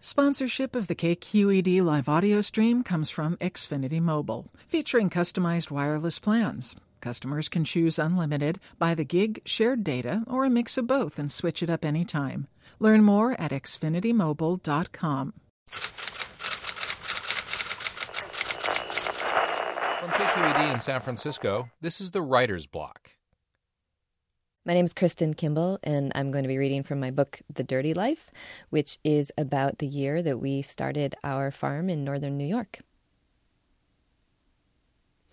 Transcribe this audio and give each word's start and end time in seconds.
Sponsorship 0.00 0.76
of 0.76 0.86
the 0.86 0.94
KQED 0.94 1.82
live 1.82 2.08
audio 2.08 2.40
stream 2.40 2.84
comes 2.84 3.10
from 3.10 3.36
Xfinity 3.38 4.00
Mobile, 4.00 4.46
featuring 4.64 5.10
customized 5.10 5.72
wireless 5.72 6.20
plans. 6.20 6.76
Customers 7.00 7.48
can 7.48 7.64
choose 7.64 7.98
unlimited, 7.98 8.60
by 8.78 8.94
the 8.94 9.04
gig, 9.04 9.42
shared 9.44 9.82
data, 9.82 10.22
or 10.28 10.44
a 10.44 10.50
mix 10.50 10.78
of 10.78 10.86
both 10.86 11.18
and 11.18 11.32
switch 11.32 11.64
it 11.64 11.70
up 11.70 11.84
anytime. 11.84 12.46
Learn 12.78 13.02
more 13.02 13.32
at 13.40 13.50
xfinitymobile.com. 13.50 15.32
From 19.98 20.10
KQED 20.10 20.72
in 20.74 20.78
San 20.78 21.00
Francisco, 21.00 21.70
this 21.80 22.00
is 22.00 22.12
the 22.12 22.22
Writer's 22.22 22.66
Block. 22.66 23.17
My 24.68 24.74
name 24.74 24.84
is 24.84 24.92
Kristin 24.92 25.34
Kimball, 25.34 25.78
and 25.82 26.12
I'm 26.14 26.30
going 26.30 26.44
to 26.44 26.48
be 26.48 26.58
reading 26.58 26.82
from 26.82 27.00
my 27.00 27.10
book, 27.10 27.40
The 27.50 27.64
Dirty 27.64 27.94
Life, 27.94 28.30
which 28.68 28.98
is 29.02 29.32
about 29.38 29.78
the 29.78 29.86
year 29.86 30.22
that 30.22 30.40
we 30.40 30.60
started 30.60 31.14
our 31.24 31.50
farm 31.50 31.88
in 31.88 32.04
northern 32.04 32.36
New 32.36 32.44
York. 32.44 32.80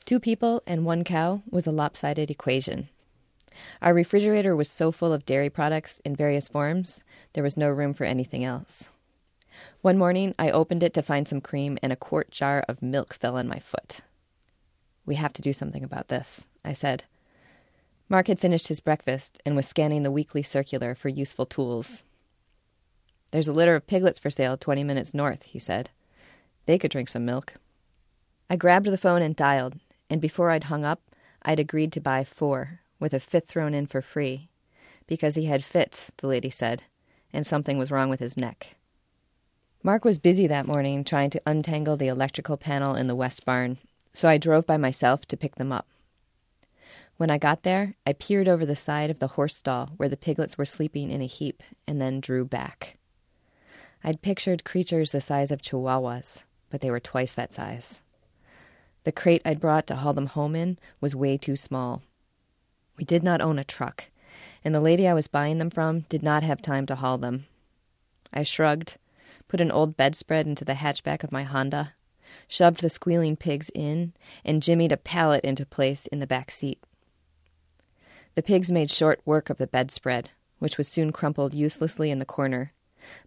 Two 0.06 0.22
people 0.22 0.64
and 0.66 0.86
one 0.86 1.04
cow 1.04 1.42
was 1.50 1.68
a 1.68 1.73
lopsided 1.73 2.32
equation. 2.32 2.88
Our 3.82 3.94
refrigerator 3.94 4.56
was 4.56 4.70
so 4.70 4.90
full 4.90 5.12
of 5.12 5.26
dairy 5.26 5.50
products 5.50 6.00
in 6.06 6.16
various 6.16 6.48
forms, 6.48 7.04
there 7.34 7.44
was 7.44 7.58
no 7.58 7.67
room 7.67 7.94
for 7.94 8.06
anything 8.06 8.45
else. 8.45 8.88
One 9.81 9.98
morning, 9.98 10.34
I 10.40 10.50
opened 10.50 10.81
it 10.81 10.94
to 10.94 11.02
find 11.02 11.28
some 11.28 11.42
cream, 11.42 11.78
and 11.84 11.92
a 11.92 11.98
quart 11.98 12.31
jar 12.31 12.64
of 12.70 12.81
milk 12.81 13.14
fell 13.14 13.36
on 13.36 13.50
my 13.50 13.59
foot. 13.59 14.00
We 15.06 15.16
have 15.16 15.34
to 15.34 15.42
do 15.42 15.52
something 15.52 15.84
about 15.84 16.08
this, 16.08 16.48
I 16.64 16.72
said. 16.72 17.04
Mark 18.08 18.27
had 18.27 18.40
finished 18.40 18.68
his 18.68 18.80
breakfast 18.80 19.41
and 19.45 19.55
was 19.55 19.68
scanning 19.68 20.04
the 20.04 20.12
weekly 20.12 20.44
circular 20.44 20.94
for 20.94 21.09
useful 21.09 21.45
tools. 21.45 22.04
There's 23.31 23.48
a 23.48 23.54
litter 23.54 23.76
of 23.76 23.88
piglets 23.88 24.20
for 24.20 24.30
sale 24.30 24.58
20 24.58 24.84
minutes 24.84 25.14
north, 25.14 25.44
he 25.44 25.59
said. 25.59 25.90
They 26.68 26.78
could 26.78 26.91
drink 26.91 27.09
some 27.09 27.26
milk. 27.26 27.55
I 28.50 28.56
grabbed 28.56 28.86
the 28.86 28.98
phone 28.98 29.23
and 29.23 29.36
dialed, 29.36 29.76
and 30.09 30.22
before 30.22 30.52
I'd 30.52 30.66
hung 30.66 30.86
up, 30.86 31.02
I'd 31.42 31.59
agreed 31.59 31.92
to 31.94 32.02
buy 32.02 32.23
four, 32.23 32.81
with 33.00 33.14
a 33.14 33.20
fifth 33.20 33.48
thrown 33.48 33.73
in 33.73 33.88
for 33.88 34.02
free, 34.02 34.50
because 35.08 35.36
he 35.36 35.45
had 35.45 35.64
fits, 35.64 36.11
the 36.17 36.28
lady 36.28 36.52
said, 36.52 36.83
and 37.33 37.45
something 37.45 37.78
was 37.78 37.92
wrong 37.92 38.09
with 38.09 38.20
his 38.20 38.38
neck. 38.38 38.76
Mark 39.81 40.06
was 40.06 40.20
busy 40.20 40.48
that 40.48 40.67
morning 40.67 41.03
trying 41.03 41.31
to 41.31 41.42
untangle 41.45 41.98
the 41.98 42.08
electrical 42.08 42.58
panel 42.58 42.95
in 42.95 43.08
the 43.08 43.16
west 43.16 43.45
barn, 43.45 43.78
so 44.14 44.30
I 44.30 44.38
drove 44.38 44.66
by 44.66 44.78
myself 44.78 45.26
to 45.28 45.38
pick 45.38 45.56
them 45.56 45.72
up. 45.72 45.88
When 47.17 47.30
I 47.30 47.38
got 47.38 47.63
there, 47.63 47.95
I 48.05 48.11
peered 48.11 48.49
over 48.49 48.66
the 48.66 48.75
side 48.75 49.09
of 49.09 49.19
the 49.19 49.30
horse 49.30 49.55
stall 49.55 49.91
where 49.95 50.09
the 50.09 50.17
piglets 50.17 50.58
were 50.58 50.66
sleeping 50.66 51.11
in 51.11 51.21
a 51.21 51.27
heap 51.27 51.63
and 51.88 52.02
then 52.02 52.19
drew 52.19 52.44
back. 52.44 52.95
I'd 54.03 54.21
pictured 54.21 54.66
creatures 54.66 55.11
the 55.11 55.21
size 55.21 55.49
of 55.49 55.61
chihuahuas, 55.61 56.43
but 56.69 56.81
they 56.81 56.91
were 56.91 56.99
twice 56.99 57.31
that 57.31 57.53
size. 57.53 58.02
The 59.05 59.13
crate 59.13 59.41
I'd 59.45 59.61
brought 59.61 59.88
to 59.88 59.95
haul 59.95 60.11
them 60.11 60.25
home 60.25 60.55
in 60.58 60.77
was 60.99 61.16
way 61.16 61.38
too 61.38 61.55
small. 61.55 62.03
We 62.97 63.05
did 63.05 63.23
not 63.23 63.39
own 63.39 63.59
a 63.59 63.63
truck, 63.63 64.09
and 64.63 64.75
the 64.75 64.81
lady 64.81 65.08
I 65.08 65.13
was 65.13 65.30
buying 65.30 65.58
them 65.58 65.69
from 65.69 66.02
did 66.09 66.21
not 66.21 66.43
have 66.43 66.61
time 66.61 66.86
to 66.88 66.95
haul 66.95 67.17
them. 67.17 67.45
I 68.33 68.43
shrugged, 68.43 68.97
put 69.47 69.61
an 69.61 69.71
old 69.71 69.95
bedspread 69.95 70.47
into 70.47 70.66
the 70.66 70.73
hatchback 70.73 71.23
of 71.23 71.31
my 71.31 71.43
Honda, 71.43 71.93
shoved 72.49 72.81
the 72.81 72.89
squealing 72.89 73.38
pigs 73.38 73.71
in, 73.73 74.13
and 74.43 74.61
jimmied 74.61 74.91
a 74.91 74.97
pallet 74.97 75.45
into 75.45 75.66
place 75.66 76.08
in 76.08 76.19
the 76.19 76.27
back 76.27 76.52
seat. 76.52 76.83
The 78.36 78.44
pigs 78.44 78.69
made 78.69 78.91
short 78.91 79.22
work 79.25 79.50
of 79.50 79.58
the 79.58 79.67
bedspread, 79.67 80.31
which 80.59 80.78
was 80.78 80.89
soon 80.89 81.14
crumpled 81.14 81.53
uselessly 81.53 82.11
in 82.11 82.19
the 82.19 82.25
corner, 82.25 82.73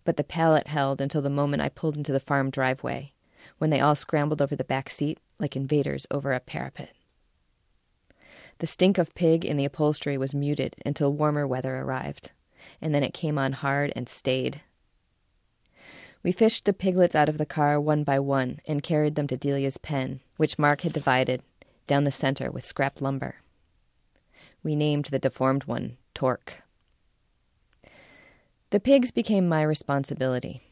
but 0.04 0.18
the 0.18 0.24
pallet 0.24 0.66
held 0.66 1.00
until 1.00 1.22
the 1.22 1.30
moment 1.30 1.62
I 1.62 1.70
pulled 1.70 1.96
into 1.96 2.12
the 2.12 2.20
farm 2.20 2.50
driveway, 2.50 3.12
when 3.56 3.70
they 3.70 3.80
all 3.80 3.94
scrambled 3.94 4.42
over 4.42 4.54
the 4.54 4.64
back 4.64 4.90
seat 4.90 5.18
like 5.38 5.56
invaders 5.56 6.06
over 6.10 6.32
a 6.32 6.40
parapet. 6.40 6.90
The 8.58 8.66
stink 8.66 8.98
of 8.98 9.14
pig 9.14 9.44
in 9.44 9.56
the 9.56 9.64
upholstery 9.64 10.18
was 10.18 10.34
muted 10.34 10.76
until 10.84 11.12
warmer 11.12 11.46
weather 11.46 11.76
arrived, 11.76 12.32
and 12.82 12.94
then 12.94 13.02
it 13.02 13.14
came 13.14 13.38
on 13.38 13.52
hard 13.52 13.92
and 13.96 14.08
stayed. 14.08 14.60
We 16.22 16.32
fished 16.32 16.64
the 16.64 16.72
piglets 16.72 17.14
out 17.14 17.28
of 17.28 17.38
the 17.38 17.46
car 17.46 17.80
one 17.80 18.04
by 18.04 18.18
one 18.18 18.60
and 18.66 18.82
carried 18.82 19.14
them 19.14 19.28
to 19.28 19.36
Delia's 19.36 19.78
pen, 19.78 20.20
which 20.36 20.58
Mark 20.58 20.82
had 20.82 20.92
divided 20.92 21.42
down 21.86 22.04
the 22.04 22.10
center 22.10 22.50
with 22.50 22.66
scrap 22.66 23.00
lumber. 23.00 23.36
We 24.62 24.76
named 24.76 25.06
the 25.06 25.18
deformed 25.18 25.64
one 25.64 25.96
Torque. 26.14 26.62
The 28.70 28.80
pigs 28.80 29.10
became 29.10 29.48
my 29.48 29.62
responsibility. 29.62 30.62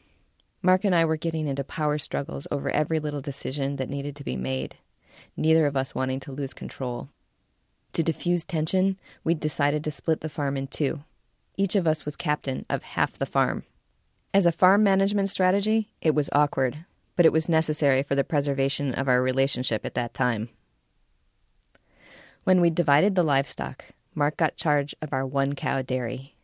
Mark 0.63 0.85
and 0.85 0.95
I 0.95 1.05
were 1.05 1.17
getting 1.17 1.47
into 1.47 1.65
power 1.65 1.97
struggles 1.99 2.47
over 2.51 2.69
every 2.71 2.99
little 2.99 3.21
decision 3.21 3.77
that 3.77 3.89
needed 3.89 4.17
to 4.17 4.25
be 4.25 4.37
made, 4.37 4.77
neither 5.37 5.67
of 5.67 5.77
us 5.77 5.95
wanting 5.95 6.21
to 6.21 6.33
lose 6.33 6.53
control. 6.53 7.09
To 7.93 8.03
diffuse 8.03 8.45
tension, 8.45 8.99
we'd 9.25 9.41
decided 9.41 9.83
to 9.85 9.91
split 9.91 10.21
the 10.21 10.29
farm 10.29 10.57
in 10.57 10.67
two. 10.67 11.05
Each 11.57 11.75
of 11.75 11.87
us 11.87 12.05
was 12.05 12.17
captain 12.17 12.67
of 12.69 12.83
half 12.83 13.13
the 13.13 13.25
farm. 13.25 13.65
As 14.35 14.45
a 14.45 14.53
farm 14.53 14.83
management 14.83 15.31
strategy, 15.31 15.89
it 16.03 16.15
was 16.15 16.29
awkward, 16.33 16.85
but 17.17 17.25
it 17.25 17.33
was 17.33 17.49
necessary 17.49 18.03
for 18.03 18.15
the 18.15 18.25
preservation 18.25 18.93
of 18.93 19.09
our 19.09 19.23
relationship 19.23 19.87
at 19.87 19.95
that 19.95 20.13
time. 20.13 20.51
When 22.47 22.61
we 22.61 22.71
divided 22.71 23.17
the 23.17 23.25
livestock, 23.25 23.87
Mark 24.15 24.37
got 24.37 24.57
charge 24.57 24.95
of 25.03 25.13
our 25.13 25.27
one 25.27 25.57
cow 25.57 25.83
dairy. 25.83 26.37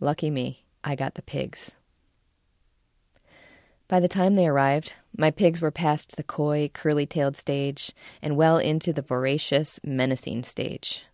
Lucky 0.00 0.30
me, 0.30 0.64
I 0.82 0.94
got 0.94 1.12
the 1.12 1.20
pigs. 1.20 1.74
By 3.86 4.00
the 4.00 4.08
time 4.08 4.34
they 4.34 4.46
arrived, 4.46 4.94
my 5.14 5.30
pigs 5.30 5.60
were 5.60 5.70
past 5.70 6.16
the 6.16 6.22
coy, 6.22 6.70
curly 6.72 7.04
tailed 7.04 7.36
stage 7.36 7.92
and 8.22 8.34
well 8.34 8.56
into 8.56 8.94
the 8.94 9.02
voracious, 9.02 9.78
menacing 9.84 10.44
stage. 10.44 11.04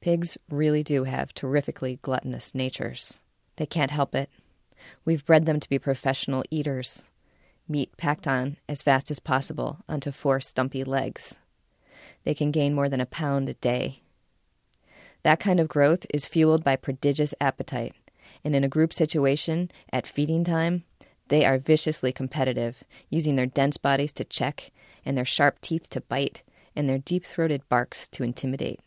Pigs 0.00 0.36
really 0.50 0.82
do 0.82 1.04
have 1.04 1.32
terrifically 1.32 2.00
gluttonous 2.02 2.52
natures. 2.52 3.20
They 3.58 3.66
can't 3.66 3.92
help 3.92 4.16
it. 4.16 4.28
We've 5.04 5.24
bred 5.24 5.46
them 5.46 5.60
to 5.60 5.68
be 5.68 5.78
professional 5.78 6.42
eaters. 6.50 7.04
Meat 7.68 7.96
packed 7.96 8.26
on 8.26 8.56
as 8.68 8.82
fast 8.82 9.08
as 9.08 9.20
possible 9.20 9.84
onto 9.88 10.10
four 10.10 10.40
stumpy 10.40 10.82
legs 10.82 11.38
they 12.26 12.34
can 12.34 12.50
gain 12.50 12.74
more 12.74 12.88
than 12.88 13.00
a 13.00 13.06
pound 13.06 13.48
a 13.48 13.54
day. 13.54 14.02
That 15.22 15.38
kind 15.38 15.60
of 15.60 15.68
growth 15.68 16.04
is 16.12 16.26
fueled 16.26 16.64
by 16.64 16.74
prodigious 16.74 17.32
appetite, 17.40 17.94
and 18.44 18.54
in 18.54 18.64
a 18.64 18.68
group 18.68 18.92
situation, 18.92 19.70
at 19.92 20.08
feeding 20.08 20.42
time, 20.42 20.82
they 21.28 21.44
are 21.44 21.56
viciously 21.56 22.12
competitive, 22.12 22.82
using 23.08 23.36
their 23.36 23.46
dense 23.46 23.76
bodies 23.76 24.12
to 24.14 24.24
check, 24.24 24.72
and 25.04 25.16
their 25.16 25.24
sharp 25.24 25.60
teeth 25.60 25.88
to 25.90 26.00
bite, 26.00 26.42
and 26.74 26.90
their 26.90 26.98
deep 26.98 27.24
throated 27.24 27.66
barks 27.68 28.08
to 28.08 28.24
intimidate. 28.24 28.80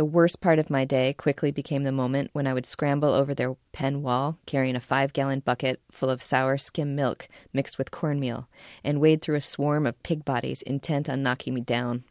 The 0.00 0.06
worst 0.06 0.40
part 0.40 0.58
of 0.58 0.70
my 0.70 0.86
day 0.86 1.12
quickly 1.12 1.50
became 1.50 1.82
the 1.82 1.92
moment 1.92 2.30
when 2.32 2.46
I 2.46 2.54
would 2.54 2.64
scramble 2.64 3.12
over 3.12 3.34
their 3.34 3.56
pen 3.72 4.00
wall 4.00 4.38
carrying 4.46 4.74
a 4.74 4.80
five 4.80 5.12
gallon 5.12 5.40
bucket 5.40 5.78
full 5.90 6.08
of 6.08 6.22
sour 6.22 6.56
skim 6.56 6.96
milk 6.96 7.28
mixed 7.52 7.76
with 7.76 7.90
cornmeal 7.90 8.48
and 8.82 8.98
wade 8.98 9.20
through 9.20 9.36
a 9.36 9.42
swarm 9.42 9.86
of 9.86 10.02
pig 10.02 10.24
bodies 10.24 10.62
intent 10.62 11.10
on 11.10 11.22
knocking 11.22 11.52
me 11.52 11.60
down. 11.60 12.04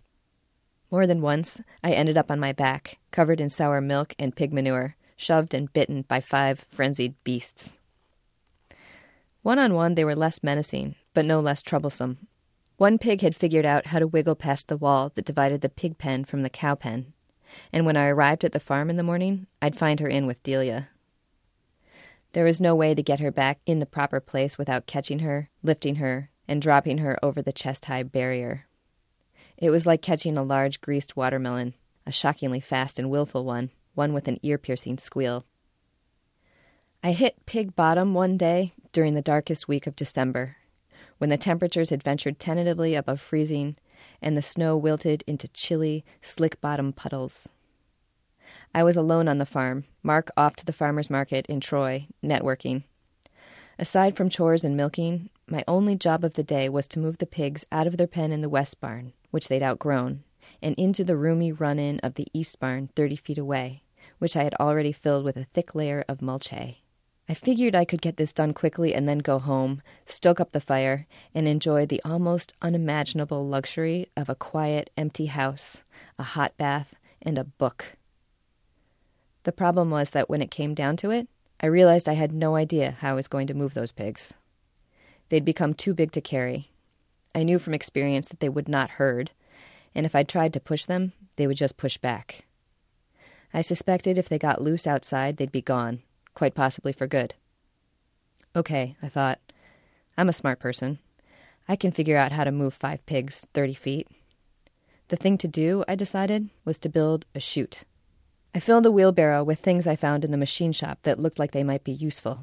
More 0.92 1.08
than 1.08 1.24
once, 1.24 1.62
I 1.84 1.94
ended 1.94 2.16
up 2.16 2.30
on 2.30 2.40
my 2.40 2.52
back, 2.52 3.00
covered 3.10 3.42
in 3.42 3.50
sour 3.50 3.82
milk 3.82 4.14
and 4.20 4.36
pig 4.36 4.54
manure, 4.54 4.96
shoved 5.18 5.56
and 5.56 5.74
bitten 5.74 6.04
by 6.04 6.20
five 6.22 6.60
frenzied 6.60 7.16
beasts. 7.24 7.80
One 9.42 9.58
on 9.58 9.74
one, 9.74 9.96
they 9.96 10.06
were 10.06 10.16
less 10.16 10.44
menacing, 10.44 10.94
but 11.16 11.26
no 11.26 11.40
less 11.40 11.64
troublesome. 11.64 12.28
One 12.78 13.00
pig 13.00 13.22
had 13.22 13.34
figured 13.34 13.66
out 13.66 13.88
how 13.88 13.98
to 13.98 14.06
wiggle 14.06 14.36
past 14.36 14.68
the 14.68 14.78
wall 14.78 15.12
that 15.16 15.26
divided 15.26 15.62
the 15.62 15.70
pig 15.70 15.98
pen 15.98 16.24
from 16.24 16.44
the 16.44 16.52
cow 16.52 16.76
pen 16.76 17.14
and 17.72 17.86
when 17.86 17.98
I 17.98 18.08
arrived 18.08 18.44
at 18.44 18.52
the 18.52 18.60
farm 18.60 18.90
in 18.90 18.98
the 18.98 19.04
morning, 19.04 19.48
I'd 19.62 19.76
find 19.76 20.00
her 20.00 20.08
in 20.08 20.28
with 20.28 20.44
Delia. 20.44 20.90
There 22.34 22.46
was 22.46 22.62
no 22.62 22.76
way 22.76 22.94
to 22.94 23.02
get 23.02 23.20
her 23.20 23.32
back 23.32 23.60
in 23.66 23.80
the 23.80 23.86
proper 23.86 24.20
place 24.20 24.58
without 24.58 24.86
catching 24.86 25.20
her, 25.20 25.50
lifting 25.64 25.96
her, 25.96 26.30
and 26.48 26.62
dropping 26.62 27.00
her 27.00 27.18
over 27.24 27.42
the 27.42 27.52
chest 27.52 27.86
high 27.86 28.04
barrier. 28.04 28.66
It 29.58 29.72
was 29.72 29.86
like 29.86 30.02
catching 30.02 30.38
a 30.38 30.44
large 30.44 30.82
greased 30.82 31.18
watermelon, 31.18 31.74
a 32.06 32.12
shockingly 32.12 32.60
fast 32.60 33.00
and 33.00 33.10
willful 33.10 33.46
one, 33.46 33.72
one 33.94 34.14
with 34.14 34.28
an 34.28 34.40
ear 34.44 34.58
piercing 34.58 34.98
squeal. 34.98 35.46
I 37.04 37.14
hit 37.14 37.46
pig 37.46 37.76
bottom 37.76 38.14
one 38.14 38.38
day 38.38 38.74
during 38.92 39.14
the 39.14 39.22
darkest 39.22 39.68
week 39.68 39.88
of 39.88 39.96
December, 39.96 40.58
when 41.18 41.30
the 41.30 41.38
temperatures 41.38 41.90
had 41.90 42.04
ventured 42.04 42.40
tentatively 42.40 42.96
above 42.96 43.22
freezing 43.22 43.78
and 44.22 44.36
the 44.36 44.42
snow 44.42 44.78
wilted 44.78 45.24
into 45.28 45.48
chilly, 45.50 46.04
slick 46.22 46.60
bottom 46.62 46.94
puddles. 46.94 47.52
I 48.74 48.84
was 48.84 48.98
alone 48.98 49.28
on 49.28 49.38
the 49.38 49.46
farm, 49.46 49.86
Mark 50.02 50.30
off 50.36 50.56
to 50.58 50.66
the 50.66 50.74
farmer's 50.74 51.10
market 51.10 51.46
in 51.48 51.60
Troy, 51.60 52.08
networking. 52.24 52.84
Aside 53.78 54.18
from 54.18 54.30
chores 54.30 54.64
and 54.64 54.76
milking, 54.76 55.30
my 55.48 55.64
only 55.68 55.96
job 55.96 56.24
of 56.24 56.34
the 56.34 56.44
day 56.44 56.68
was 56.68 56.88
to 56.90 57.00
move 57.00 57.18
the 57.18 57.26
pigs 57.26 57.66
out 57.72 57.88
of 57.88 57.98
their 57.98 58.08
pen 58.08 58.32
in 58.32 58.42
the 58.42 58.50
west 58.50 58.82
barn, 58.82 59.14
which 59.32 59.48
they'd 59.48 59.64
outgrown, 59.64 60.24
and 60.62 60.76
into 60.76 61.04
the 61.04 61.16
roomy 61.16 61.52
run 61.52 61.80
in 61.80 62.00
of 62.00 62.16
the 62.16 62.28
east 62.34 62.60
barn 62.60 62.90
thirty 62.96 63.16
feet 63.16 63.38
away, 63.38 63.84
which 64.18 64.36
I 64.36 64.44
had 64.44 64.56
already 64.60 64.92
filled 64.92 65.24
with 65.24 65.38
a 65.38 65.46
thick 65.54 65.76
layer 65.76 66.04
of 66.08 66.22
mulch 66.22 66.50
hay. 66.50 66.82
I 67.30 67.36
figured 67.36 67.76
I 67.76 67.86
could 67.86 68.02
get 68.02 68.18
this 68.18 68.34
done 68.34 68.56
quickly 68.56 68.96
and 68.96 69.08
then 69.08 69.20
go 69.20 69.38
home, 69.38 69.84
stoke 70.08 70.40
up 70.40 70.52
the 70.52 70.60
fire, 70.60 71.06
and 71.36 71.48
enjoy 71.48 71.86
the 71.86 72.02
almost 72.04 72.54
unimaginable 72.60 73.46
luxury 73.46 74.08
of 74.18 74.30
a 74.30 74.36
quiet, 74.36 74.90
empty 74.98 75.28
house, 75.28 75.84
a 76.18 76.24
hot 76.24 76.58
bath, 76.58 76.96
and 77.22 77.38
a 77.38 77.44
book. 77.44 77.94
The 79.44 79.52
problem 79.52 79.92
was 79.92 80.10
that 80.12 80.28
when 80.28 80.42
it 80.42 80.50
came 80.50 80.74
down 80.74 80.98
to 80.98 81.12
it, 81.12 81.28
I 81.62 81.68
realized 81.68 82.10
I 82.10 82.14
had 82.14 82.32
no 82.32 82.56
idea 82.56 82.96
how 83.00 83.12
I 83.12 83.14
was 83.14 83.28
going 83.28 83.46
to 83.46 83.54
move 83.54 83.76
those 83.76 83.92
pigs. 83.92 84.34
They'd 85.30 85.46
become 85.46 85.76
too 85.76 85.94
big 85.94 86.12
to 86.14 86.22
carry. 86.22 86.72
I 87.36 87.44
knew 87.44 87.60
from 87.60 87.76
experience 87.76 88.28
that 88.30 88.40
they 88.40 88.50
would 88.50 88.68
not 88.68 88.92
herd, 88.92 89.30
and 89.94 90.04
if 90.04 90.16
I 90.16 90.24
tried 90.24 90.52
to 90.54 90.60
push 90.60 90.86
them, 90.86 91.14
they 91.36 91.46
would 91.46 91.58
just 91.58 91.78
push 91.78 91.98
back. 91.98 92.48
I 93.54 93.62
suspected 93.62 94.18
if 94.18 94.28
they 94.30 94.40
got 94.40 94.64
loose 94.64 94.88
outside, 94.88 95.38
they'd 95.38 95.52
be 95.52 95.62
gone, 95.62 96.02
quite 96.34 96.56
possibly 96.56 96.94
for 96.94 97.08
good. 97.08 97.36
Okay, 98.56 98.96
I 99.02 99.10
thought. 99.10 99.40
I'm 100.18 100.30
a 100.30 100.34
smart 100.34 100.60
person. 100.60 101.00
I 101.68 101.76
can 101.76 101.92
figure 101.92 102.18
out 102.18 102.32
how 102.32 102.44
to 102.44 102.52
move 102.52 102.74
five 102.74 103.06
pigs 103.06 103.48
30 103.54 103.74
feet. 103.74 104.08
The 105.10 105.16
thing 105.16 105.38
to 105.40 105.48
do, 105.48 105.84
I 105.88 105.96
decided, 105.96 106.50
was 106.66 106.80
to 106.80 106.90
build 106.90 107.26
a 107.34 107.40
chute. 107.40 107.84
I 108.54 108.60
filled 108.60 108.86
a 108.86 108.92
wheelbarrow 108.92 109.44
with 109.44 109.60
things 109.60 109.86
I 109.86 109.96
found 109.96 110.26
in 110.26 110.32
the 110.32 110.38
machine 110.38 110.72
shop 110.72 111.00
that 111.04 111.20
looked 111.20 111.38
like 111.38 111.52
they 111.52 111.64
might 111.64 111.84
be 111.84 111.92
useful 111.92 112.42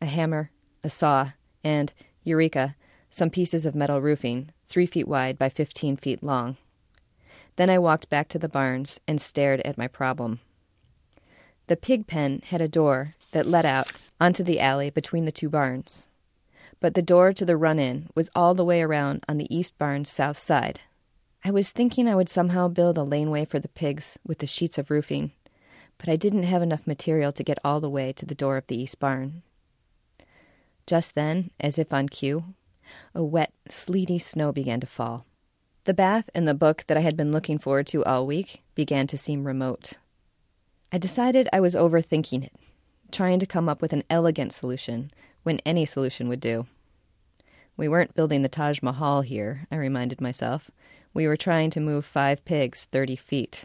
a 0.00 0.06
hammer, 0.06 0.50
a 0.84 0.90
saw, 0.90 1.30
and, 1.64 1.92
eureka, 2.22 2.76
some 3.08 3.30
pieces 3.30 3.64
of 3.64 3.74
metal 3.74 4.00
roofing, 4.00 4.50
three 4.66 4.84
feet 4.84 5.08
wide 5.08 5.38
by 5.38 5.48
15 5.48 5.96
feet 5.96 6.22
long. 6.22 6.56
Then 7.56 7.70
I 7.70 7.78
walked 7.78 8.10
back 8.10 8.28
to 8.28 8.38
the 8.38 8.48
barns 8.48 9.00
and 9.08 9.20
stared 9.20 9.60
at 9.60 9.78
my 9.78 9.88
problem. 9.88 10.40
The 11.68 11.76
pig 11.76 12.06
pen 12.06 12.42
had 12.46 12.60
a 12.60 12.68
door 12.68 13.14
that 13.32 13.46
led 13.46 13.66
out 13.66 13.90
onto 14.20 14.44
the 14.44 14.60
alley 14.60 14.90
between 14.90 15.24
the 15.24 15.32
two 15.32 15.48
barns. 15.48 16.08
But 16.78 16.94
the 16.94 17.02
door 17.02 17.32
to 17.32 17.44
the 17.44 17.56
run 17.56 17.78
in 17.78 18.08
was 18.14 18.30
all 18.34 18.54
the 18.54 18.64
way 18.64 18.82
around 18.82 19.24
on 19.28 19.38
the 19.38 19.54
east 19.54 19.78
barn's 19.78 20.10
south 20.10 20.38
side. 20.38 20.80
I 21.44 21.50
was 21.50 21.70
thinking 21.70 22.08
I 22.08 22.14
would 22.14 22.28
somehow 22.28 22.68
build 22.68 22.98
a 22.98 23.02
laneway 23.02 23.44
for 23.44 23.58
the 23.58 23.68
pigs 23.68 24.18
with 24.26 24.38
the 24.38 24.46
sheets 24.46 24.78
of 24.78 24.90
roofing, 24.90 25.32
but 25.98 26.08
I 26.08 26.16
didn't 26.16 26.44
have 26.44 26.62
enough 26.62 26.86
material 26.86 27.32
to 27.32 27.44
get 27.44 27.58
all 27.64 27.80
the 27.80 27.90
way 27.90 28.12
to 28.12 28.26
the 28.26 28.34
door 28.34 28.56
of 28.56 28.66
the 28.66 28.80
east 28.80 28.98
barn. 29.00 29.42
Just 30.86 31.14
then, 31.14 31.50
as 31.58 31.78
if 31.78 31.92
on 31.92 32.08
cue, 32.08 32.54
a 33.14 33.24
wet, 33.24 33.52
sleety 33.68 34.18
snow 34.18 34.52
began 34.52 34.80
to 34.80 34.86
fall. 34.86 35.26
The 35.84 35.94
bath 35.94 36.30
and 36.34 36.46
the 36.46 36.54
book 36.54 36.84
that 36.86 36.96
I 36.96 37.00
had 37.00 37.16
been 37.16 37.32
looking 37.32 37.58
forward 37.58 37.86
to 37.88 38.04
all 38.04 38.26
week 38.26 38.62
began 38.74 39.06
to 39.08 39.18
seem 39.18 39.44
remote. 39.44 39.94
I 40.92 40.98
decided 40.98 41.48
I 41.52 41.60
was 41.60 41.74
overthinking 41.74 42.44
it, 42.44 42.52
trying 43.10 43.40
to 43.40 43.46
come 43.46 43.68
up 43.68 43.82
with 43.82 43.92
an 43.92 44.04
elegant 44.08 44.52
solution 44.52 45.10
when 45.42 45.60
any 45.66 45.84
solution 45.84 46.28
would 46.28 46.40
do. 46.40 46.66
We 47.76 47.88
weren't 47.88 48.14
building 48.14 48.42
the 48.42 48.48
Taj 48.48 48.82
Mahal 48.82 49.22
here, 49.22 49.66
I 49.70 49.76
reminded 49.76 50.20
myself. 50.20 50.70
We 51.12 51.26
were 51.26 51.36
trying 51.36 51.70
to 51.70 51.80
move 51.80 52.04
five 52.04 52.44
pigs 52.44 52.86
30 52.86 53.16
feet. 53.16 53.64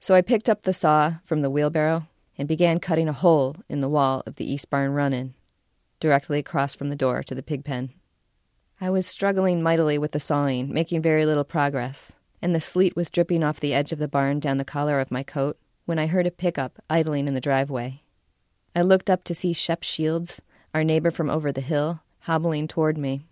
So 0.00 0.14
I 0.14 0.20
picked 0.20 0.48
up 0.48 0.62
the 0.62 0.72
saw 0.72 1.14
from 1.24 1.40
the 1.40 1.50
wheelbarrow 1.50 2.06
and 2.36 2.46
began 2.46 2.78
cutting 2.78 3.08
a 3.08 3.12
hole 3.12 3.56
in 3.68 3.80
the 3.80 3.88
wall 3.88 4.22
of 4.26 4.36
the 4.36 4.50
east 4.50 4.70
barn 4.70 4.92
run 4.92 5.12
in, 5.12 5.34
directly 5.98 6.38
across 6.38 6.74
from 6.74 6.90
the 6.90 6.96
door 6.96 7.22
to 7.22 7.34
the 7.34 7.42
pig 7.42 7.64
pen. 7.64 7.90
I 8.80 8.90
was 8.90 9.06
struggling 9.06 9.62
mightily 9.62 9.98
with 9.98 10.12
the 10.12 10.20
sawing, 10.20 10.72
making 10.72 11.02
very 11.02 11.26
little 11.26 11.44
progress, 11.44 12.14
and 12.40 12.54
the 12.54 12.60
sleet 12.60 12.96
was 12.96 13.10
dripping 13.10 13.42
off 13.42 13.60
the 13.60 13.74
edge 13.74 13.92
of 13.92 13.98
the 13.98 14.08
barn 14.08 14.40
down 14.40 14.58
the 14.58 14.64
collar 14.64 15.00
of 15.00 15.10
my 15.10 15.22
coat 15.22 15.58
when 15.90 15.98
I 15.98 16.06
heard 16.06 16.28
a 16.28 16.30
pickup 16.30 16.80
idling 16.88 17.26
in 17.26 17.34
the 17.34 17.40
driveway. 17.40 18.04
I 18.76 18.82
looked 18.82 19.10
up 19.10 19.24
to 19.24 19.34
see 19.34 19.52
Shep 19.52 19.82
Shields, 19.82 20.40
our 20.72 20.84
neighbor 20.84 21.10
from 21.10 21.28
over 21.28 21.50
the 21.50 21.60
hill, 21.60 22.00
hobbling 22.20 22.68
toward 22.68 22.96
me. 22.96 23.26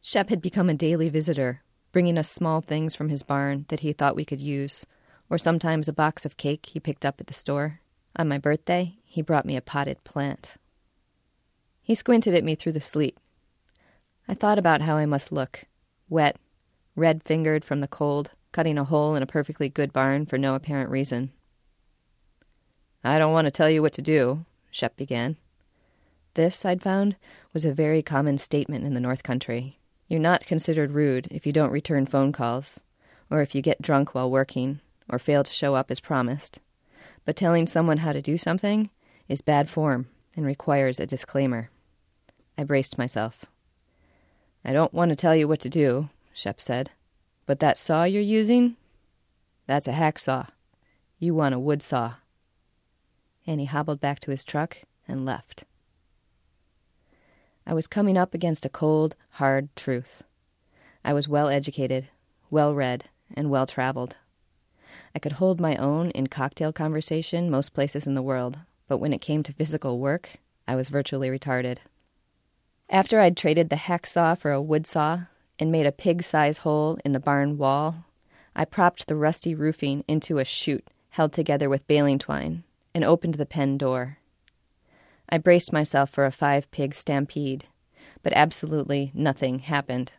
Shep 0.00 0.30
had 0.30 0.40
become 0.40 0.70
a 0.70 0.74
daily 0.74 1.10
visitor, 1.10 1.60
bringing 1.92 2.16
us 2.16 2.30
small 2.30 2.62
things 2.62 2.94
from 2.94 3.10
his 3.10 3.22
barn 3.22 3.66
that 3.68 3.80
he 3.80 3.92
thought 3.92 4.16
we 4.16 4.24
could 4.24 4.40
use, 4.40 4.86
or 5.28 5.36
sometimes 5.36 5.88
a 5.88 5.92
box 5.92 6.24
of 6.24 6.38
cake 6.38 6.64
he 6.72 6.80
picked 6.80 7.04
up 7.04 7.20
at 7.20 7.26
the 7.26 7.34
store. 7.34 7.80
On 8.16 8.28
my 8.28 8.38
birthday, 8.38 8.96
he 9.04 9.20
brought 9.20 9.44
me 9.44 9.54
a 9.54 9.60
potted 9.60 10.02
plant. 10.04 10.54
He 11.82 11.94
squinted 11.94 12.34
at 12.34 12.44
me 12.44 12.54
through 12.54 12.72
the 12.72 12.80
sleet. 12.80 13.18
I 14.26 14.32
thought 14.32 14.58
about 14.58 14.80
how 14.80 14.96
I 14.96 15.04
must 15.04 15.32
look 15.32 15.64
wet, 16.08 16.38
red 16.96 17.22
fingered 17.22 17.62
from 17.62 17.82
the 17.82 17.86
cold, 17.86 18.30
cutting 18.52 18.78
a 18.78 18.84
hole 18.84 19.14
in 19.14 19.22
a 19.22 19.26
perfectly 19.26 19.68
good 19.68 19.92
barn 19.92 20.24
for 20.24 20.38
no 20.38 20.54
apparent 20.54 20.88
reason. 20.88 21.30
I 23.04 23.18
don't 23.18 23.32
want 23.32 23.44
to 23.44 23.52
tell 23.52 23.70
you 23.70 23.80
what 23.80 23.92
to 23.92 24.02
do, 24.02 24.44
Shep 24.70 24.96
began. 24.96 25.36
This, 26.34 26.64
I'd 26.64 26.82
found, 26.82 27.16
was 27.52 27.64
a 27.64 27.72
very 27.72 28.02
common 28.02 28.38
statement 28.38 28.84
in 28.84 28.94
the 28.94 29.00
North 29.00 29.22
Country. 29.22 29.78
You're 30.08 30.20
not 30.20 30.46
considered 30.46 30.92
rude 30.92 31.28
if 31.30 31.46
you 31.46 31.52
don't 31.52 31.70
return 31.70 32.06
phone 32.06 32.32
calls, 32.32 32.82
or 33.30 33.40
if 33.40 33.54
you 33.54 33.62
get 33.62 33.82
drunk 33.82 34.14
while 34.14 34.30
working, 34.30 34.80
or 35.08 35.18
fail 35.18 35.44
to 35.44 35.52
show 35.52 35.74
up 35.74 35.90
as 35.90 36.00
promised. 36.00 36.60
But 37.24 37.36
telling 37.36 37.66
someone 37.66 37.98
how 37.98 38.12
to 38.12 38.22
do 38.22 38.36
something 38.36 38.90
is 39.28 39.42
bad 39.42 39.68
form 39.68 40.08
and 40.34 40.44
requires 40.44 40.98
a 40.98 41.06
disclaimer. 41.06 41.70
I 42.56 42.64
braced 42.64 42.98
myself. 42.98 43.44
I 44.64 44.72
don't 44.72 44.94
want 44.94 45.10
to 45.10 45.16
tell 45.16 45.36
you 45.36 45.46
what 45.46 45.60
to 45.60 45.68
do, 45.68 46.08
Shep 46.32 46.60
said, 46.60 46.90
but 47.46 47.60
that 47.60 47.78
saw 47.78 48.04
you're 48.04 48.22
using? 48.22 48.76
That's 49.66 49.86
a 49.86 49.92
hacksaw. 49.92 50.48
You 51.18 51.34
want 51.34 51.54
a 51.54 51.58
wood 51.58 51.82
saw 51.82 52.14
and 53.48 53.60
he 53.60 53.66
hobbled 53.66 53.98
back 53.98 54.20
to 54.20 54.30
his 54.30 54.44
truck 54.44 54.76
and 55.08 55.24
left. 55.24 55.64
I 57.66 57.72
was 57.72 57.86
coming 57.86 58.16
up 58.16 58.34
against 58.34 58.66
a 58.66 58.68
cold, 58.68 59.16
hard 59.30 59.74
truth. 59.74 60.22
I 61.04 61.14
was 61.14 61.28
well 61.28 61.48
educated, 61.48 62.08
well 62.50 62.74
read, 62.74 63.04
and 63.34 63.50
well 63.50 63.66
traveled. 63.66 64.16
I 65.14 65.18
could 65.18 65.32
hold 65.32 65.60
my 65.60 65.76
own 65.76 66.10
in 66.10 66.26
cocktail 66.26 66.72
conversation 66.72 67.50
most 67.50 67.72
places 67.72 68.06
in 68.06 68.14
the 68.14 68.22
world, 68.22 68.58
but 68.86 68.98
when 68.98 69.14
it 69.14 69.20
came 69.20 69.42
to 69.44 69.52
physical 69.52 69.98
work, 69.98 70.32
I 70.66 70.76
was 70.76 70.90
virtually 70.90 71.30
retarded. 71.30 71.78
After 72.90 73.20
I'd 73.20 73.36
traded 73.36 73.70
the 73.70 73.76
hacksaw 73.76 74.36
for 74.36 74.52
a 74.52 74.62
wood 74.62 74.86
saw 74.86 75.20
and 75.58 75.72
made 75.72 75.86
a 75.86 75.92
pig 75.92 76.22
size 76.22 76.58
hole 76.58 76.98
in 77.04 77.12
the 77.12 77.20
barn 77.20 77.56
wall, 77.56 78.04
I 78.54 78.66
propped 78.66 79.06
the 79.06 79.16
rusty 79.16 79.54
roofing 79.54 80.04
into 80.06 80.38
a 80.38 80.44
chute 80.44 80.86
held 81.10 81.32
together 81.32 81.70
with 81.70 81.86
baling 81.86 82.18
twine 82.18 82.64
and 82.94 83.04
opened 83.04 83.34
the 83.34 83.46
pen 83.46 83.78
door. 83.78 84.18
I 85.28 85.38
braced 85.38 85.72
myself 85.72 86.10
for 86.10 86.24
a 86.24 86.32
five 86.32 86.70
pig 86.70 86.94
stampede, 86.94 87.66
but 88.22 88.32
absolutely 88.34 89.12
nothing 89.14 89.60
happened. 89.60 90.12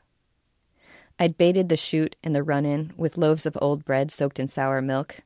I'd 1.18 1.38
baited 1.38 1.68
the 1.68 1.76
chute 1.76 2.16
and 2.24 2.34
the 2.34 2.44
run 2.44 2.66
in 2.66 2.94
with 2.96 3.18
loaves 3.18 3.46
of 3.46 3.58
old 3.62 3.84
bread 3.84 4.12
soaked 4.12 4.40
in 4.40 4.48
sour 4.48 4.82
milk, 4.82 5.22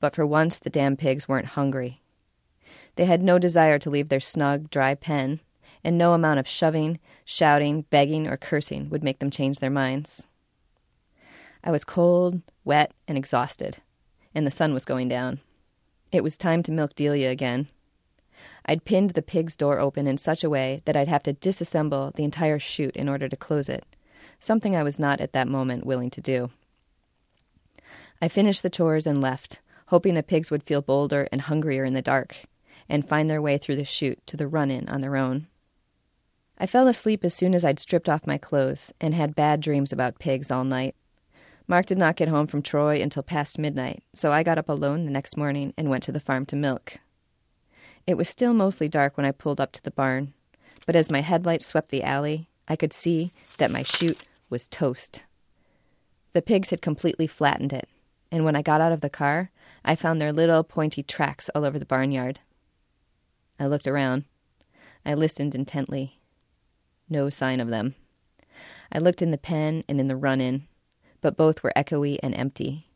but 0.00 0.14
for 0.14 0.26
once 0.26 0.58
the 0.58 0.70
damn 0.70 0.96
pigs 0.96 1.28
weren't 1.28 1.48
hungry. 1.48 2.02
They 2.96 3.06
had 3.06 3.22
no 3.22 3.38
desire 3.38 3.78
to 3.78 3.90
leave 3.90 4.08
their 4.08 4.20
snug, 4.20 4.68
dry 4.68 4.94
pen, 4.94 5.40
and 5.82 5.96
no 5.96 6.12
amount 6.12 6.40
of 6.40 6.48
shoving, 6.48 7.00
shouting, 7.24 7.82
begging, 7.90 8.26
or 8.26 8.36
cursing 8.36 8.90
would 8.90 9.02
make 9.02 9.20
them 9.20 9.30
change 9.30 9.58
their 9.58 9.70
minds. 9.70 10.26
I 11.64 11.70
was 11.70 11.84
cold, 11.84 12.42
wet, 12.64 12.92
and 13.08 13.16
exhausted, 13.16 13.78
and 14.34 14.46
the 14.46 14.50
sun 14.50 14.74
was 14.74 14.84
going 14.84 15.08
down. 15.08 15.40
It 16.12 16.22
was 16.22 16.36
time 16.36 16.62
to 16.64 16.70
milk 16.70 16.94
Delia 16.94 17.30
again. 17.30 17.68
I'd 18.66 18.84
pinned 18.84 19.10
the 19.10 19.22
pig's 19.22 19.56
door 19.56 19.80
open 19.80 20.06
in 20.06 20.18
such 20.18 20.44
a 20.44 20.50
way 20.50 20.82
that 20.84 20.96
I'd 20.96 21.08
have 21.08 21.22
to 21.22 21.32
disassemble 21.32 22.14
the 22.14 22.22
entire 22.22 22.58
chute 22.58 22.96
in 22.96 23.08
order 23.08 23.30
to 23.30 23.36
close 23.36 23.68
it, 23.68 23.84
something 24.38 24.76
I 24.76 24.82
was 24.82 24.98
not 24.98 25.22
at 25.22 25.32
that 25.32 25.48
moment 25.48 25.86
willing 25.86 26.10
to 26.10 26.20
do. 26.20 26.50
I 28.20 28.28
finished 28.28 28.62
the 28.62 28.70
chores 28.70 29.06
and 29.06 29.22
left, 29.22 29.62
hoping 29.86 30.12
the 30.12 30.22
pigs 30.22 30.50
would 30.50 30.62
feel 30.62 30.82
bolder 30.82 31.28
and 31.32 31.40
hungrier 31.40 31.84
in 31.84 31.94
the 31.94 32.02
dark 32.02 32.44
and 32.90 33.08
find 33.08 33.30
their 33.30 33.42
way 33.42 33.56
through 33.56 33.76
the 33.76 33.84
chute 33.84 34.20
to 34.26 34.36
the 34.36 34.46
run 34.46 34.70
in 34.70 34.88
on 34.90 35.00
their 35.00 35.16
own. 35.16 35.46
I 36.58 36.66
fell 36.66 36.88
asleep 36.88 37.24
as 37.24 37.34
soon 37.34 37.54
as 37.54 37.64
I'd 37.64 37.80
stripped 37.80 38.08
off 38.08 38.26
my 38.26 38.36
clothes 38.36 38.92
and 39.00 39.14
had 39.14 39.34
bad 39.34 39.60
dreams 39.60 39.92
about 39.92 40.18
pigs 40.18 40.50
all 40.50 40.64
night. 40.64 40.94
Mark 41.66 41.86
did 41.86 41.98
not 41.98 42.16
get 42.16 42.28
home 42.28 42.46
from 42.46 42.62
Troy 42.62 43.00
until 43.00 43.22
past 43.22 43.58
midnight, 43.58 44.02
so 44.14 44.32
I 44.32 44.42
got 44.42 44.58
up 44.58 44.68
alone 44.68 45.04
the 45.04 45.10
next 45.10 45.36
morning 45.36 45.72
and 45.76 45.88
went 45.88 46.02
to 46.04 46.12
the 46.12 46.20
farm 46.20 46.44
to 46.46 46.56
milk. 46.56 46.98
It 48.06 48.16
was 48.16 48.28
still 48.28 48.52
mostly 48.52 48.88
dark 48.88 49.16
when 49.16 49.26
I 49.26 49.32
pulled 49.32 49.60
up 49.60 49.72
to 49.72 49.82
the 49.82 49.90
barn, 49.90 50.34
but 50.86 50.96
as 50.96 51.10
my 51.10 51.20
headlights 51.20 51.66
swept 51.66 51.90
the 51.90 52.02
alley, 52.02 52.48
I 52.66 52.76
could 52.76 52.92
see 52.92 53.32
that 53.58 53.70
my 53.70 53.82
chute 53.82 54.20
was 54.50 54.68
toast. 54.68 55.24
The 56.32 56.42
pigs 56.42 56.70
had 56.70 56.82
completely 56.82 57.26
flattened 57.26 57.72
it, 57.72 57.88
and 58.30 58.44
when 58.44 58.56
I 58.56 58.62
got 58.62 58.80
out 58.80 58.92
of 58.92 59.00
the 59.00 59.10
car, 59.10 59.50
I 59.84 59.94
found 59.94 60.20
their 60.20 60.32
little 60.32 60.64
pointy 60.64 61.02
tracks 61.02 61.48
all 61.54 61.64
over 61.64 61.78
the 61.78 61.86
barnyard. 61.86 62.40
I 63.60 63.66
looked 63.66 63.86
around. 63.86 64.24
I 65.04 65.14
listened 65.14 65.54
intently. 65.54 66.18
No 67.08 67.30
sign 67.30 67.60
of 67.60 67.68
them. 67.68 67.94
I 68.90 68.98
looked 68.98 69.22
in 69.22 69.30
the 69.30 69.38
pen 69.38 69.84
and 69.88 70.00
in 70.00 70.08
the 70.08 70.16
run 70.16 70.40
in, 70.40 70.66
but 71.22 71.36
both 71.36 71.62
were 71.62 71.72
echoey 71.74 72.18
and 72.22 72.34
empty. 72.34 72.88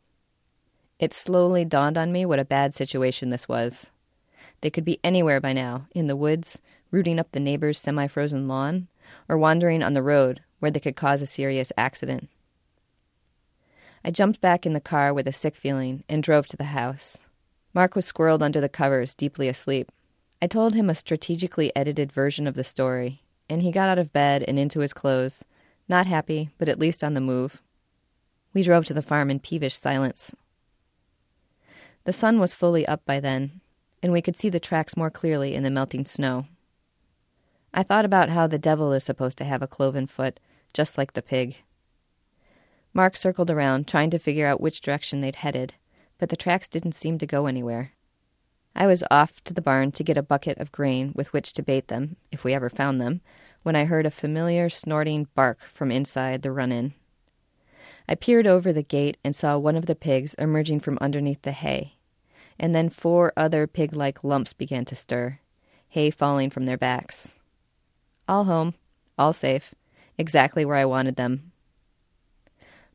It 0.99 1.13
slowly 1.13 1.65
dawned 1.65 1.97
on 1.97 2.11
me 2.11 2.25
what 2.25 2.39
a 2.39 2.45
bad 2.45 2.75
situation 2.75 3.31
this 3.31 3.47
was. 3.47 3.89
They 4.61 4.69
could 4.69 4.85
be 4.85 4.99
anywhere 5.03 5.41
by 5.41 5.53
now 5.53 5.87
in 5.95 6.07
the 6.07 6.15
woods, 6.15 6.61
rooting 6.91 7.19
up 7.19 7.31
the 7.31 7.39
neighbor's 7.39 7.79
semi 7.79 8.07
frozen 8.07 8.47
lawn, 8.47 8.87
or 9.27 9.37
wandering 9.37 9.81
on 9.81 9.93
the 9.93 10.03
road 10.03 10.41
where 10.59 10.71
they 10.71 10.79
could 10.79 10.95
cause 10.95 11.21
a 11.21 11.27
serious 11.27 11.71
accident. 11.77 12.29
I 14.03 14.11
jumped 14.11 14.41
back 14.41 14.65
in 14.65 14.73
the 14.73 14.79
car 14.79 15.13
with 15.13 15.27
a 15.27 15.31
sick 15.31 15.55
feeling 15.55 16.03
and 16.07 16.23
drove 16.23 16.47
to 16.47 16.57
the 16.57 16.65
house. 16.65 17.21
Mark 17.73 17.95
was 17.95 18.11
squirreled 18.11 18.41
under 18.41 18.61
the 18.61 18.69
covers, 18.69 19.13
deeply 19.13 19.47
asleep. 19.47 19.91
I 20.41 20.47
told 20.47 20.73
him 20.73 20.89
a 20.89 20.95
strategically 20.95 21.75
edited 21.75 22.11
version 22.11 22.47
of 22.47 22.55
the 22.55 22.63
story, 22.63 23.21
and 23.49 23.61
he 23.61 23.71
got 23.71 23.89
out 23.89 23.99
of 23.99 24.13
bed 24.13 24.43
and 24.47 24.57
into 24.57 24.79
his 24.79 24.93
clothes, 24.93 25.43
not 25.89 26.07
happy, 26.07 26.49
but 26.57 26.69
at 26.69 26.79
least 26.79 27.03
on 27.03 27.13
the 27.13 27.21
move. 27.21 27.61
We 28.53 28.63
drove 28.63 28.85
to 28.85 28.93
the 28.93 29.01
farm 29.01 29.29
in 29.29 29.39
peevish 29.39 29.75
silence. 29.75 30.33
The 32.05 32.13
sun 32.13 32.39
was 32.39 32.53
fully 32.53 32.87
up 32.87 33.05
by 33.05 33.19
then, 33.19 33.61
and 34.01 34.13
we 34.13 34.21
could 34.21 34.37
see 34.37 34.49
the 34.49 34.59
tracks 34.59 34.95
more 34.95 35.11
clearly 35.11 35.53
in 35.53 35.63
the 35.63 35.69
melting 35.69 36.05
snow. 36.05 36.45
I 37.73 37.83
thought 37.83 38.05
about 38.05 38.29
how 38.29 38.47
the 38.47 38.57
devil 38.57 38.93
is 38.93 39.03
supposed 39.03 39.37
to 39.39 39.45
have 39.45 39.61
a 39.61 39.67
cloven 39.67 40.07
foot, 40.07 40.39
just 40.73 40.97
like 40.97 41.13
the 41.13 41.21
pig. 41.21 41.57
Mark 42.93 43.17
circled 43.17 43.51
around, 43.51 43.87
trying 43.87 44.09
to 44.09 44.19
figure 44.19 44.47
out 44.47 44.61
which 44.61 44.81
direction 44.81 45.21
they'd 45.21 45.35
headed, 45.35 45.73
but 46.17 46.29
the 46.29 46.37
tracks 46.37 46.67
didn't 46.67 46.93
seem 46.93 47.17
to 47.17 47.27
go 47.27 47.45
anywhere. 47.45 47.91
I 48.75 48.87
was 48.87 49.03
off 49.11 49.43
to 49.43 49.53
the 49.53 49.61
barn 49.61 49.91
to 49.93 50.03
get 50.03 50.17
a 50.17 50.23
bucket 50.23 50.57
of 50.59 50.71
grain 50.71 51.11
with 51.15 51.33
which 51.33 51.53
to 51.53 51.63
bait 51.63 51.87
them, 51.87 52.15
if 52.31 52.43
we 52.43 52.53
ever 52.53 52.69
found 52.69 53.01
them, 53.01 53.21
when 53.63 53.75
I 53.75 53.85
heard 53.85 54.05
a 54.05 54.11
familiar 54.11 54.69
snorting 54.69 55.27
bark 55.35 55.61
from 55.67 55.91
inside 55.91 56.41
the 56.41 56.51
run 56.51 56.71
in. 56.71 56.93
I 58.07 58.15
peered 58.15 58.47
over 58.47 58.71
the 58.71 58.83
gate 58.83 59.17
and 59.23 59.35
saw 59.35 59.57
one 59.57 59.75
of 59.75 59.85
the 59.85 59.95
pigs 59.95 60.33
emerging 60.35 60.79
from 60.79 60.97
underneath 61.01 61.41
the 61.41 61.51
hay 61.51 61.97
and 62.59 62.73
then 62.73 62.89
four 62.89 63.33
other 63.37 63.67
pig 63.67 63.95
like 63.95 64.23
lumps 64.23 64.53
began 64.53 64.85
to 64.85 64.95
stir, 64.95 65.39
hay 65.89 66.09
falling 66.09 66.49
from 66.49 66.65
their 66.65 66.77
backs. 66.77 67.35
All 68.27 68.45
home, 68.45 68.73
all 69.17 69.33
safe, 69.33 69.73
exactly 70.17 70.65
where 70.65 70.75
I 70.75 70.85
wanted 70.85 71.15
them. 71.15 71.51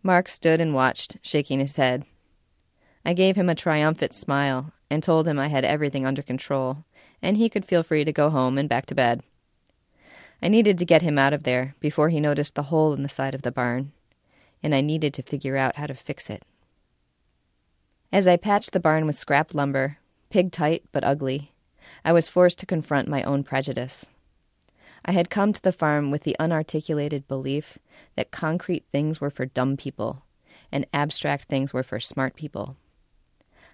Mark 0.02 0.28
stood 0.28 0.60
and 0.60 0.74
watched, 0.74 1.16
shaking 1.22 1.60
his 1.60 1.76
head. 1.76 2.04
I 3.04 3.14
gave 3.14 3.36
him 3.36 3.48
a 3.48 3.54
triumphant 3.54 4.14
smile 4.14 4.72
and 4.90 5.02
told 5.02 5.26
him 5.28 5.38
I 5.38 5.48
had 5.48 5.64
everything 5.64 6.06
under 6.06 6.22
control, 6.22 6.84
and 7.20 7.36
he 7.36 7.48
could 7.48 7.64
feel 7.64 7.82
free 7.82 8.04
to 8.04 8.12
go 8.12 8.30
home 8.30 8.58
and 8.58 8.68
back 8.68 8.86
to 8.86 8.94
bed. 8.94 9.22
I 10.42 10.48
needed 10.48 10.76
to 10.78 10.84
get 10.84 11.02
him 11.02 11.18
out 11.18 11.32
of 11.32 11.44
there 11.44 11.76
before 11.78 12.08
he 12.08 12.20
noticed 12.20 12.56
the 12.56 12.64
hole 12.64 12.92
in 12.92 13.04
the 13.04 13.08
side 13.08 13.34
of 13.34 13.42
the 13.42 13.52
barn, 13.52 13.92
and 14.62 14.74
I 14.74 14.80
needed 14.80 15.14
to 15.14 15.22
figure 15.22 15.56
out 15.56 15.76
how 15.76 15.86
to 15.86 15.94
fix 15.94 16.30
it. 16.30 16.44
As 18.12 18.28
I 18.28 18.36
patched 18.36 18.72
the 18.72 18.80
barn 18.80 19.06
with 19.06 19.18
scrap 19.18 19.54
lumber, 19.54 19.98
pig 20.30 20.52
tight 20.52 20.84
but 20.92 21.04
ugly, 21.04 21.52
I 22.04 22.12
was 22.12 22.28
forced 22.28 22.58
to 22.60 22.66
confront 22.66 23.08
my 23.08 23.22
own 23.22 23.42
prejudice. 23.42 24.10
I 25.04 25.12
had 25.12 25.30
come 25.30 25.52
to 25.52 25.62
the 25.62 25.72
farm 25.72 26.10
with 26.10 26.22
the 26.22 26.36
unarticulated 26.38 27.26
belief 27.26 27.78
that 28.16 28.30
concrete 28.30 28.84
things 28.90 29.20
were 29.20 29.30
for 29.30 29.46
dumb 29.46 29.76
people 29.76 30.22
and 30.72 30.86
abstract 30.92 31.48
things 31.48 31.72
were 31.72 31.82
for 31.82 32.00
smart 32.00 32.34
people. 32.34 32.76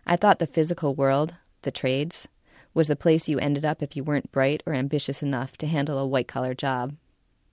I 0.06 0.16
thought 0.16 0.38
the 0.38 0.46
physical 0.46 0.94
world, 0.94 1.34
the 1.62 1.70
trades, 1.70 2.28
was 2.74 2.88
the 2.88 2.96
place 2.96 3.28
you 3.28 3.38
ended 3.38 3.64
up 3.64 3.82
if 3.82 3.96
you 3.96 4.04
weren't 4.04 4.32
bright 4.32 4.62
or 4.66 4.74
ambitious 4.74 5.22
enough 5.22 5.56
to 5.58 5.66
handle 5.66 5.98
a 5.98 6.06
white 6.06 6.28
collar 6.28 6.54
job. 6.54 6.96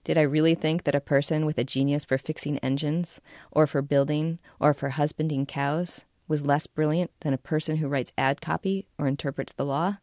Did 0.06 0.16
I 0.16 0.22
really 0.22 0.54
think 0.54 0.84
that 0.84 0.94
a 0.94 1.00
person 1.00 1.44
with 1.44 1.58
a 1.58 1.64
genius 1.64 2.04
for 2.04 2.16
fixing 2.16 2.58
engines, 2.58 3.20
or 3.50 3.66
for 3.66 3.82
building, 3.82 4.38
or 4.60 4.72
for 4.72 4.90
husbanding 4.90 5.46
cows, 5.46 6.04
was 6.28 6.46
less 6.46 6.68
brilliant 6.68 7.10
than 7.22 7.34
a 7.34 7.38
person 7.38 7.78
who 7.78 7.88
writes 7.88 8.12
ad 8.16 8.40
copy 8.40 8.86
or 8.98 9.08
interprets 9.08 9.52
the 9.52 9.64
law? 9.64 9.96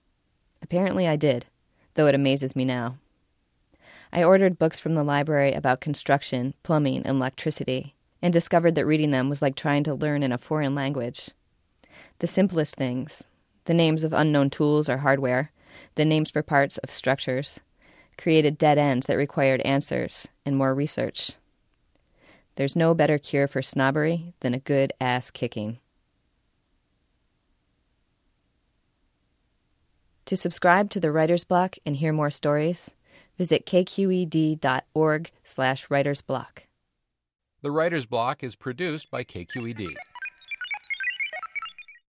Apparently 0.62 1.07
I 1.07 1.15
did, 1.15 1.45
though 1.93 2.07
it 2.07 2.15
amazes 2.15 2.53
me 2.53 2.65
now. 2.65 2.98
I 4.12 4.25
ordered 4.25 4.60
books 4.60 4.77
from 4.77 4.95
the 4.95 5.05
library 5.05 5.53
about 5.53 5.79
construction, 5.79 6.53
plumbing, 6.63 6.98
and 6.98 7.15
electricity, 7.15 7.95
and 8.22 8.33
discovered 8.33 8.75
that 8.75 8.86
reading 8.86 9.12
them 9.12 9.29
was 9.29 9.41
like 9.41 9.55
trying 9.55 9.86
to 9.86 9.95
learn 9.95 10.22
in 10.22 10.33
a 10.33 10.38
foreign 10.38 10.75
language. 10.75 11.29
The 12.19 12.27
simplest 12.27 12.75
things, 12.75 13.27
the 13.63 13.74
names 13.74 14.03
of 14.03 14.12
unknown 14.12 14.50
tools 14.50 14.89
or 14.89 14.98
hardware, 14.98 15.53
the 15.95 16.03
names 16.03 16.29
for 16.29 16.43
parts 16.43 16.77
of 16.79 16.91
structures, 16.91 17.62
created 18.17 18.58
dead 18.58 18.77
ends 18.77 19.08
that 19.08 19.17
required 19.17 19.62
answers 19.62 20.27
and 20.46 20.55
more 20.55 20.74
research. 20.74 21.34
There's 22.55 22.75
no 22.75 22.93
better 22.93 23.17
cure 23.17 23.48
for 23.48 23.62
snobbery 23.62 24.34
than 24.41 24.53
a 24.53 24.60
good 24.60 24.93
ass 25.01 25.32
kicking. 25.32 25.79
To 30.25 30.38
subscribe 30.38 30.89
to 30.91 31.00
the 31.00 31.12
Writer's 31.12 31.43
Block 31.43 31.75
and 31.86 31.96
hear 31.96 32.13
more 32.13 32.29
stories, 32.29 32.93
visit 33.38 33.65
kqed.org 33.65 35.32
slash 35.43 35.88
writersblock. 35.88 36.60
The 37.62 37.72
Writer's 37.72 38.05
Block 38.05 38.43
is 38.43 38.55
produced 38.55 39.10
by 39.12 39.24
KQED. 39.24 39.96